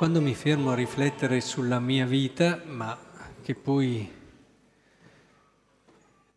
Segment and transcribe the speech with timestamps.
[0.00, 2.98] quando mi fermo a riflettere sulla mia vita, ma
[3.42, 4.10] che poi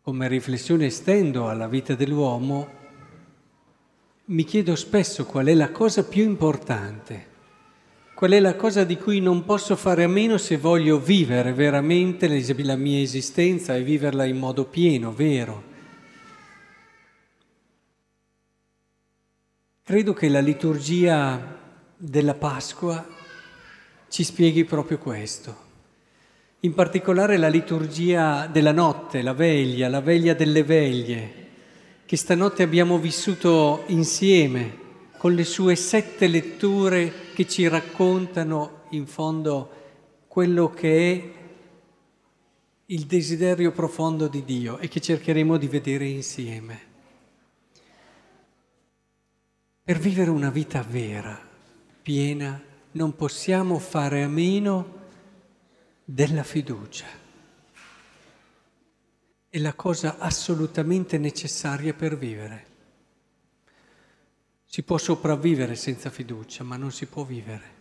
[0.02, 2.68] come riflessione estendo alla vita dell'uomo,
[4.26, 7.26] mi chiedo spesso qual è la cosa più importante,
[8.14, 12.28] qual è la cosa di cui non posso fare a meno se voglio vivere veramente
[12.28, 15.62] la mia esistenza e viverla in modo pieno, vero.
[19.82, 21.58] Credo che la liturgia
[21.96, 23.22] della Pasqua
[24.14, 25.56] ci spieghi proprio questo.
[26.60, 31.46] In particolare la liturgia della notte, la veglia, la veglia delle veglie,
[32.06, 34.78] che stanotte abbiamo vissuto insieme
[35.16, 39.70] con le sue sette letture che ci raccontano in fondo
[40.28, 41.32] quello che è
[42.86, 46.80] il desiderio profondo di Dio e che cercheremo di vedere insieme.
[49.82, 51.36] Per vivere una vita vera,
[52.00, 52.62] piena,
[52.94, 55.02] non possiamo fare a meno
[56.04, 57.06] della fiducia.
[59.48, 62.66] È la cosa assolutamente necessaria per vivere.
[64.64, 67.72] Si può sopravvivere senza fiducia, ma non si può vivere.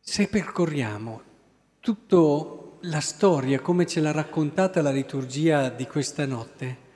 [0.00, 1.22] Se percorriamo
[1.80, 6.88] tutta la storia come ce l'ha raccontata la liturgia di questa notte,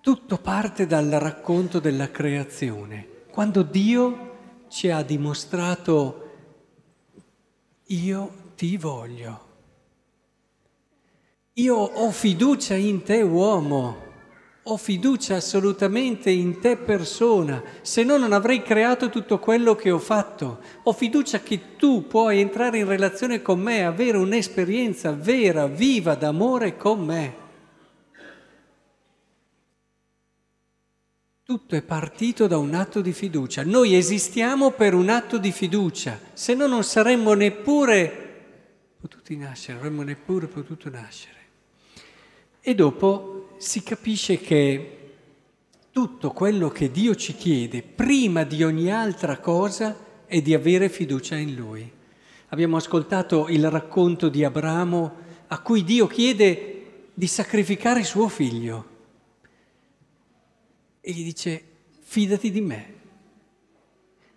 [0.00, 4.26] tutto parte dal racconto della creazione, quando Dio
[4.68, 6.26] ci ha dimostrato
[7.86, 9.46] io ti voglio.
[11.54, 14.06] Io ho fiducia in te uomo,
[14.62, 19.98] ho fiducia assolutamente in te persona, se no non avrei creato tutto quello che ho
[19.98, 20.60] fatto.
[20.82, 26.76] Ho fiducia che tu puoi entrare in relazione con me, avere un'esperienza vera, viva d'amore
[26.76, 27.46] con me.
[31.48, 33.64] Tutto è partito da un atto di fiducia.
[33.64, 38.44] Noi esistiamo per un atto di fiducia, se no non saremmo neppure
[39.00, 41.36] potuti nascere, avremmo neppure potuto nascere.
[42.60, 45.12] E dopo si capisce che
[45.90, 51.36] tutto quello che Dio ci chiede prima di ogni altra cosa è di avere fiducia
[51.36, 51.90] in Lui.
[52.48, 55.14] Abbiamo ascoltato il racconto di Abramo
[55.46, 58.96] a cui Dio chiede di sacrificare suo figlio
[61.00, 61.62] e gli dice
[62.00, 62.94] fidati di me.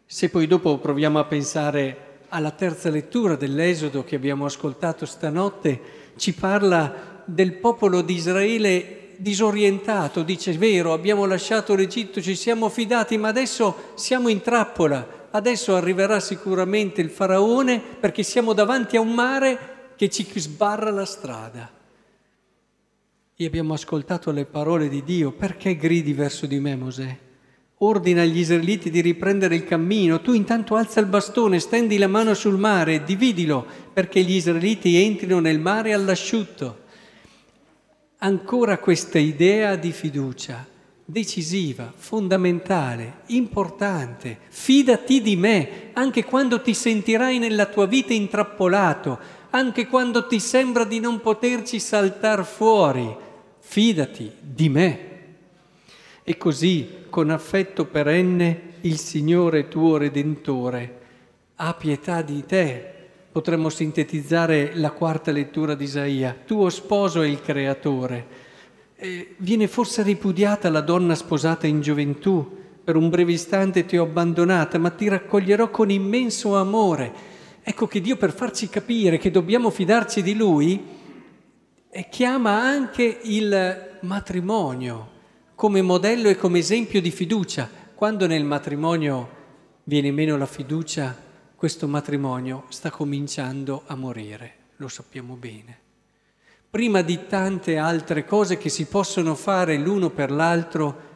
[0.05, 5.79] Se poi dopo proviamo a pensare alla terza lettura dell'Esodo che abbiamo ascoltato stanotte,
[6.17, 13.17] ci parla del popolo di Israele disorientato, dice vero, abbiamo lasciato l'Egitto, ci siamo fidati,
[13.17, 19.13] ma adesso siamo in trappola, adesso arriverà sicuramente il faraone perché siamo davanti a un
[19.13, 21.80] mare che ci sbarra la strada.
[23.41, 25.31] E abbiamo ascoltato le parole di Dio.
[25.31, 27.17] Perché gridi verso di me, Mosè?
[27.77, 30.21] Ordina agli israeliti di riprendere il cammino.
[30.21, 35.39] Tu intanto alza il bastone, stendi la mano sul mare dividilo perché gli israeliti entrino
[35.39, 36.81] nel mare all'asciutto.
[38.19, 40.67] Ancora questa idea di fiducia
[41.03, 44.37] decisiva, fondamentale, importante.
[44.49, 49.17] Fidati di me anche quando ti sentirai nella tua vita intrappolato,
[49.49, 53.29] anche quando ti sembra di non poterci saltare fuori
[53.71, 54.99] fidati di me.
[56.23, 60.99] E così, con affetto perenne, il Signore tuo Redentore
[61.55, 62.93] ha pietà di te.
[63.31, 66.35] Potremmo sintetizzare la quarta lettura di Isaia.
[66.45, 68.27] Tuo sposo è il Creatore.
[68.97, 72.57] E viene forse ripudiata la donna sposata in gioventù.
[72.83, 77.13] Per un breve istante ti ho abbandonata, ma ti raccoglierò con immenso amore.
[77.63, 80.99] Ecco che Dio per farci capire che dobbiamo fidarci di Lui,
[81.93, 85.09] e chiama anche il matrimonio
[85.55, 87.69] come modello e come esempio di fiducia.
[87.93, 89.29] Quando nel matrimonio
[89.83, 91.13] viene meno la fiducia,
[91.53, 95.79] questo matrimonio sta cominciando a morire, lo sappiamo bene.
[96.69, 101.09] Prima di tante altre cose che si possono fare l'uno per l'altro,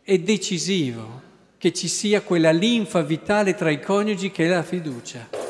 [0.00, 1.20] è decisivo
[1.58, 5.43] che ci sia quella linfa vitale tra i coniugi che è la fiducia.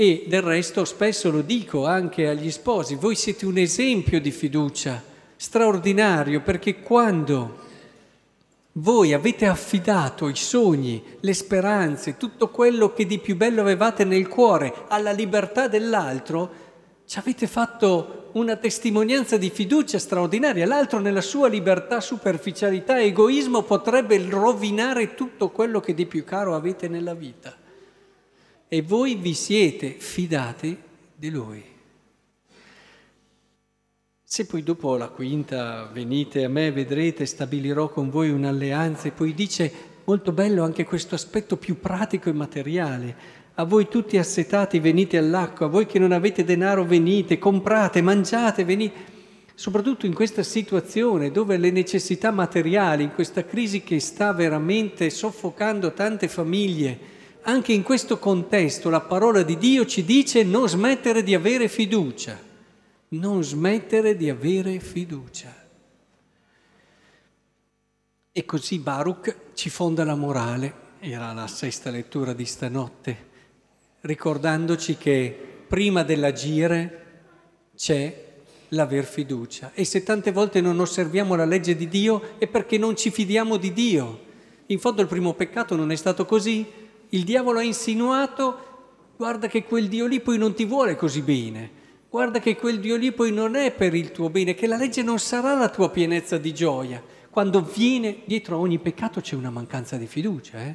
[0.00, 5.02] E del resto spesso lo dico anche agli sposi, voi siete un esempio di fiducia
[5.34, 7.58] straordinario perché quando
[8.74, 14.28] voi avete affidato i sogni, le speranze, tutto quello che di più bello avevate nel
[14.28, 16.48] cuore alla libertà dell'altro,
[17.04, 20.64] ci avete fatto una testimonianza di fiducia straordinaria.
[20.64, 26.86] L'altro nella sua libertà, superficialità, egoismo potrebbe rovinare tutto quello che di più caro avete
[26.86, 27.66] nella vita
[28.68, 30.76] e voi vi siete fidati
[31.14, 31.64] di Lui.
[34.22, 39.32] Se poi dopo la quinta venite a me, vedrete, stabilirò con voi un'alleanza e poi
[39.32, 39.72] dice
[40.04, 43.16] molto bello anche questo aspetto più pratico e materiale.
[43.54, 48.64] A voi tutti assetati venite all'acqua, a voi che non avete denaro venite, comprate, mangiate,
[48.66, 49.16] venite.
[49.54, 55.92] Soprattutto in questa situazione dove le necessità materiali, in questa crisi che sta veramente soffocando
[55.94, 61.34] tante famiglie, anche in questo contesto la parola di Dio ci dice non smettere di
[61.34, 62.38] avere fiducia,
[63.08, 65.66] non smettere di avere fiducia.
[68.30, 73.26] E così Baruch ci fonda la morale, era la sesta lettura di stanotte,
[74.02, 77.06] ricordandoci che prima dell'agire
[77.76, 78.26] c'è
[78.68, 79.72] l'aver fiducia.
[79.74, 83.56] E se tante volte non osserviamo la legge di Dio è perché non ci fidiamo
[83.56, 84.26] di Dio.
[84.66, 86.66] In fondo il primo peccato non è stato così.
[87.10, 88.66] Il diavolo ha insinuato,
[89.16, 91.70] guarda che quel Dio lì poi non ti vuole così bene.
[92.08, 95.02] Guarda che quel Dio lì poi non è per il tuo bene, che la legge
[95.02, 97.02] non sarà la tua pienezza di gioia
[97.38, 100.74] quando viene dietro a ogni peccato c'è una mancanza di fiducia, eh?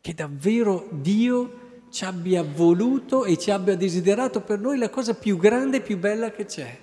[0.00, 5.36] che davvero Dio ci abbia voluto e ci abbia desiderato per noi la cosa più
[5.36, 6.78] grande e più bella che c'è.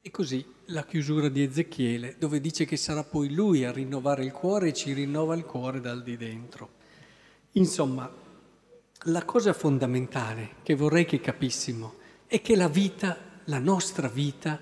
[0.00, 4.32] E così la chiusura di Ezechiele, dove dice che sarà poi lui a rinnovare il
[4.32, 6.80] cuore e ci rinnova il cuore dal di dentro.
[7.52, 8.10] Insomma,
[9.06, 11.96] la cosa fondamentale che vorrei che capissimo
[12.26, 14.58] è che la vita, la nostra vita,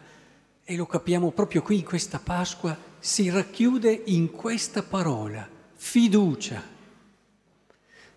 [0.65, 6.63] e lo capiamo proprio qui in questa Pasqua, si racchiude in questa parola, fiducia.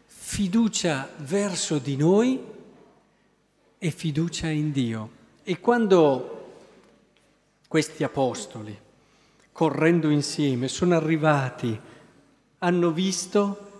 [0.05, 2.41] Fiducia verso di noi
[3.77, 5.21] e fiducia in Dio.
[5.43, 6.42] E quando
[7.73, 8.77] questi apostoli,
[9.51, 11.75] correndo insieme, sono arrivati,
[12.59, 13.71] hanno visto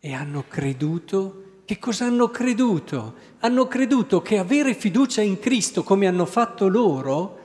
[0.00, 3.14] e hanno creduto, che cosa hanno creduto?
[3.38, 7.38] Hanno creduto che avere fiducia in Cristo come hanno fatto loro,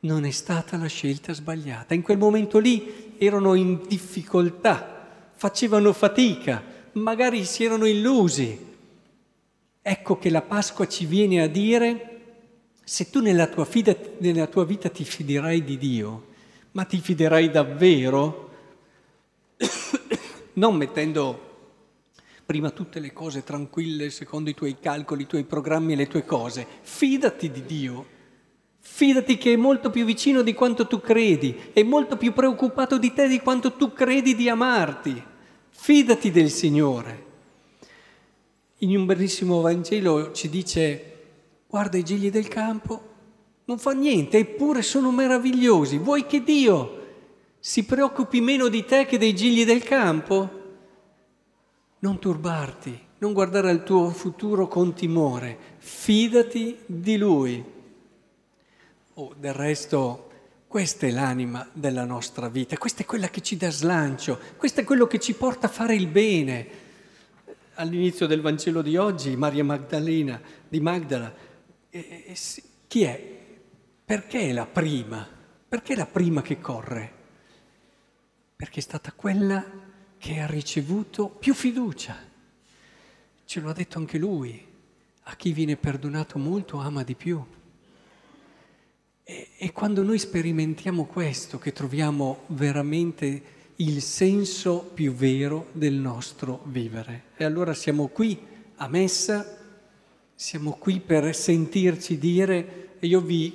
[0.00, 1.92] non è stata la scelta sbagliata.
[1.92, 6.62] In quel momento lì erano in difficoltà, facevano fatica,
[6.92, 8.58] magari si erano illusi.
[9.82, 12.13] Ecco che la Pasqua ci viene a dire,
[12.84, 16.26] se tu nella tua, fida, nella tua vita ti fiderai di Dio,
[16.72, 18.50] ma ti fiderai davvero,
[20.54, 21.52] non mettendo
[22.44, 26.24] prima tutte le cose tranquille secondo i tuoi calcoli, i tuoi programmi e le tue
[26.24, 28.12] cose, fidati di Dio
[28.86, 33.12] Fidati che è molto più vicino di quanto tu credi, è molto più preoccupato di
[33.12, 35.20] te di quanto tu credi di amarti.
[35.70, 37.24] Fidati del Signore.
[38.78, 41.13] In un bellissimo Vangelo ci dice,
[41.74, 43.02] guarda i gigli del campo,
[43.64, 45.98] non fa niente, eppure sono meravigliosi.
[45.98, 47.02] Vuoi che Dio
[47.58, 50.62] si preoccupi meno di te che dei gigli del campo?
[51.98, 57.64] Non turbarti, non guardare al tuo futuro con timore, fidati di Lui.
[59.14, 60.30] Oh, del resto,
[60.68, 64.84] questa è l'anima della nostra vita, questa è quella che ci dà slancio, questo è
[64.84, 66.68] quello che ci porta a fare il bene.
[67.74, 71.50] All'inizio del Vangelo di oggi, Maria Magdalena, di Magdala,
[72.00, 72.36] eh, eh,
[72.88, 73.38] chi è?
[74.04, 75.26] Perché è la prima?
[75.68, 77.12] Perché è la prima che corre?
[78.56, 79.64] Perché è stata quella
[80.18, 82.16] che ha ricevuto più fiducia.
[83.44, 84.72] Ce lo ha detto anche lui.
[85.26, 87.42] A chi viene perdonato molto ama di più.
[89.22, 96.62] E, e quando noi sperimentiamo questo, che troviamo veramente il senso più vero del nostro
[96.64, 97.26] vivere.
[97.36, 98.38] E allora siamo qui
[98.76, 99.63] a messa,
[100.34, 103.52] siamo qui per sentirci dire, e io vi,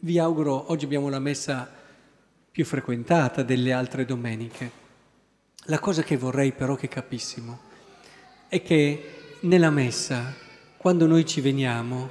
[0.00, 1.70] vi auguro, oggi abbiamo la messa
[2.50, 4.82] più frequentata delle altre domeniche.
[5.66, 7.60] La cosa che vorrei però che capissimo
[8.48, 10.34] è che nella messa,
[10.76, 12.08] quando noi ci veniamo,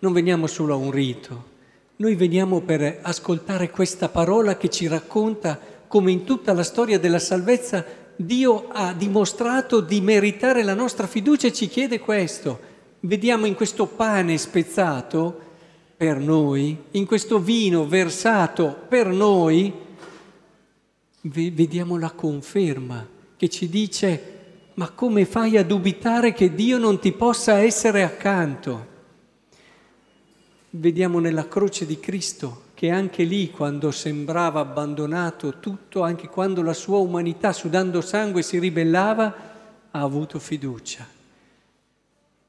[0.00, 1.52] non veniamo solo a un rito,
[1.96, 7.20] noi veniamo per ascoltare questa parola che ci racconta come in tutta la storia della
[7.20, 12.72] salvezza Dio ha dimostrato di meritare la nostra fiducia e ci chiede questo.
[13.06, 15.38] Vediamo in questo pane spezzato
[15.94, 19.70] per noi, in questo vino versato per noi,
[21.20, 23.06] vediamo la conferma
[23.36, 24.32] che ci dice
[24.74, 28.92] ma come fai a dubitare che Dio non ti possa essere accanto?
[30.76, 36.72] vediamo nella croce di Cristo che anche lì, quando sembrava abbandonato tutto, anche quando la
[36.72, 39.34] sua umanità, sudando sangue, si ribellava,
[39.90, 41.13] ha avuto fiducia.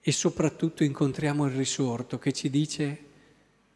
[0.08, 3.00] E soprattutto incontriamo il risorto che ci dice,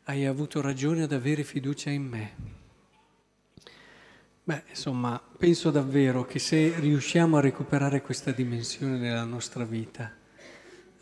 [0.03, 2.33] hai avuto ragione ad avere fiducia in me.
[4.43, 10.13] Beh, insomma, penso davvero che se riusciamo a recuperare questa dimensione nella nostra vita,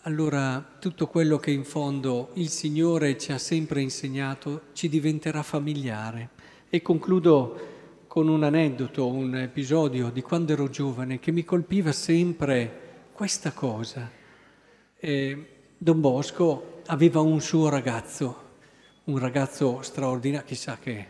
[0.04, 6.30] allora tutto quello che in fondo il Signore ci ha sempre insegnato ci diventerà familiare.
[6.70, 13.10] E concludo con un aneddoto, un episodio di quando ero giovane che mi colpiva sempre
[13.12, 14.17] questa cosa.
[15.00, 18.46] Eh, Don Bosco aveva un suo ragazzo,
[19.04, 21.06] un ragazzo straordinario, chissà che,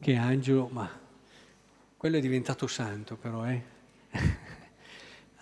[0.00, 0.90] che angelo, ma
[1.96, 3.62] quello è diventato santo però, eh?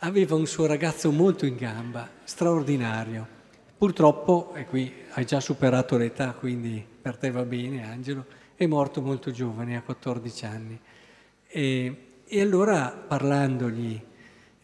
[0.00, 3.37] aveva un suo ragazzo molto in gamba, straordinario.
[3.78, 8.26] Purtroppo, e qui hai già superato l'età, quindi per te va bene, Angelo,
[8.57, 10.78] è morto molto giovane, a 14 anni.
[11.47, 13.99] E, e allora parlandogli,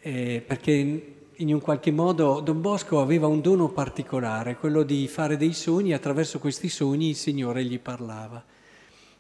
[0.01, 5.37] eh, perché in un qualche modo Don Bosco aveva un dono particolare, quello di fare
[5.37, 8.45] dei sogni, e attraverso questi sogni il Signore gli parlava.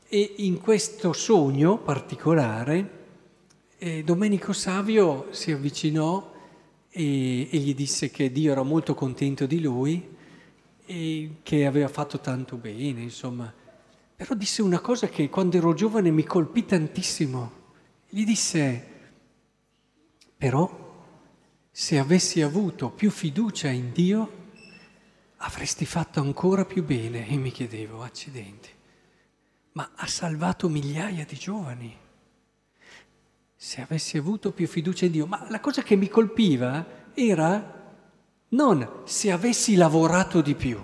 [0.06, 3.02] E in questo sogno particolare
[3.78, 6.32] e Domenico Savio si avvicinò
[6.88, 10.08] e, e, gli disse che Dio era molto contento di lui
[10.86, 13.52] e che aveva fatto tanto bene, insomma.
[14.16, 17.62] Però disse una cosa che quando ero giovane mi colpì tantissimo.
[18.08, 18.86] Gli disse,
[20.38, 20.83] però,
[21.76, 24.42] se avessi avuto più fiducia in Dio,
[25.38, 27.26] avresti fatto ancora più bene.
[27.26, 28.68] E mi chiedevo, accidenti,
[29.72, 31.96] ma ha salvato migliaia di giovani
[33.56, 35.26] se avessi avuto più fiducia in Dio.
[35.26, 37.96] Ma la cosa che mi colpiva era
[38.50, 40.80] non se avessi lavorato di più,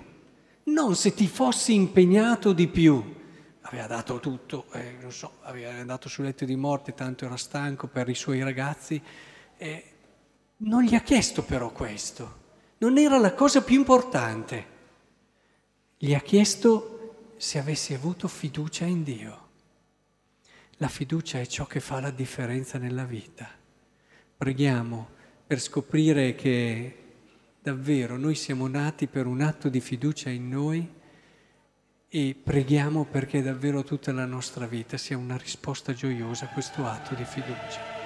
[0.63, 3.15] non se ti fossi impegnato di più.
[3.61, 7.87] Aveva dato tutto, eh, non so, aveva andato sul letto di morte, tanto era stanco
[7.87, 9.01] per i suoi ragazzi.
[9.55, 9.90] Eh,
[10.63, 12.39] non gli ha chiesto però questo,
[12.79, 14.79] non era la cosa più importante.
[15.97, 19.49] Gli ha chiesto se avessi avuto fiducia in Dio.
[20.77, 23.47] La fiducia è ciò che fa la differenza nella vita.
[24.37, 25.09] Preghiamo
[25.45, 26.97] per scoprire che
[27.61, 30.89] davvero noi siamo nati per un atto di fiducia in noi
[32.07, 37.13] e preghiamo perché davvero tutta la nostra vita sia una risposta gioiosa a questo atto
[37.13, 38.00] di fiducia.